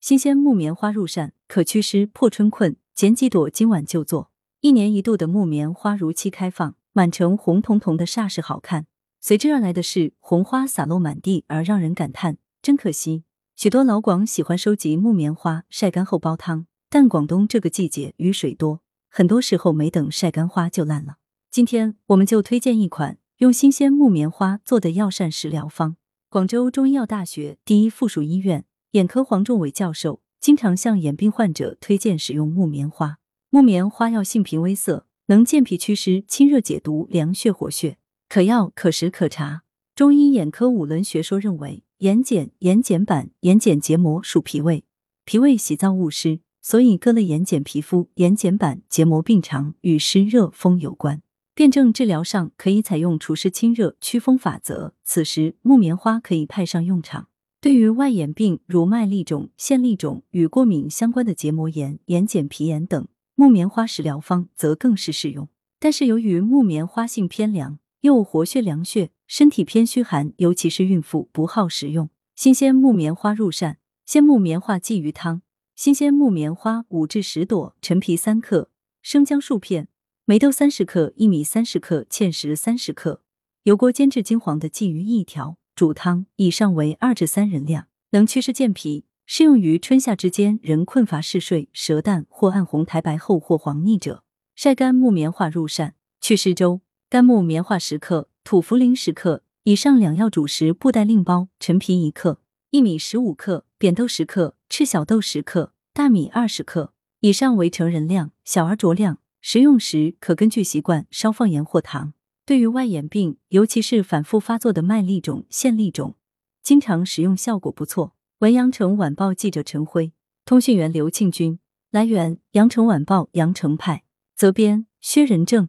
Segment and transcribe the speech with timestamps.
[0.00, 2.76] 新鲜木棉花入扇，可祛湿破春困。
[2.94, 4.30] 捡几朵今晚就做。
[4.60, 8.86] 一年一度的木棉花如期开放，满城红彤彤的煞是好看。
[9.20, 13.24] 随之而来的是红花洒落满地，而让人感叹真可惜。
[13.56, 16.66] 许多老广喜欢收集木棉花，晒干后煲汤。
[16.88, 18.80] 但广东这个季节雨水多，
[19.10, 21.16] 很多时候没等晒干花就烂了。
[21.50, 25.96] 今天我们就推荐一款用新鲜木棉花做的药膳食疗方。
[26.28, 30.20] 广州中医药大学第一附属医院眼科黄仲伟教授。
[30.40, 33.18] 经常向眼病患者推荐使用木棉花。
[33.50, 37.98] 木棉花药性平微涩，能健脾祛湿、清热解毒、凉血活血，
[38.28, 39.64] 可药可食可茶。
[39.96, 44.84] 中医眼科五轮学说认为，眼睑、眼睑板、眼睑结膜属脾胃，
[45.24, 51.20] 脾胃喜燥恶湿，所以各类眼睑皮肤、眼睑板、结膜病常与湿热风有关。
[51.52, 57.26] 辨证治疗上可以采用除湿清热、祛风法则，此时木棉花可以派上用场。
[57.60, 65.48] 对于外眼病如麦粒肿、腺粒肿与过敏相关的结膜炎、眼睑皮炎等，木棉花食疗方则更是适用。
[65.80, 72.08] 但是由于木棉花性偏凉，又活血凉血，身体偏虚寒，尤其是孕妇不好食用。
[72.36, 75.42] 新鲜木棉花入膳：鲜木棉花鲫鱼汤。
[75.74, 78.70] 新鲜木棉花五至十朵，陈皮三克，
[79.02, 79.88] 生姜数片，
[80.24, 83.22] 梅豆三十克，薏米三十克，芡实三十克，
[83.64, 85.56] 油锅煎至金黄的鲫鱼一条。
[85.78, 94.24] 煮汤，以上为二至三人量，能祛湿健脾，适用于春夏之间人困乏嗜睡、舌淡或暗红苔白厚或黄腻者。
[94.56, 102.40] 晒干木棉花入膳，祛湿粥：干木棉花十克，土茯苓十克，以上两药煮时布袋另包，陈皮一克，
[102.72, 109.18] 薏米十五克，扁豆十克，赤小豆十克，大米二十克，以上为成人量，小儿酌量。
[109.40, 112.14] 食用时可根据习惯稍放盐或糖。
[112.48, 116.16] 对于外眼病，尤其是反复发作的麦粒肿、线粒肿，
[116.62, 118.14] 经常使用效果不错。
[118.38, 120.14] 文阳城晚报记者陈辉，
[120.46, 121.58] 通讯员刘庆军。
[121.90, 124.02] 来源：阳城晚报阳城派，
[124.34, 125.68] 责编：薛仁正。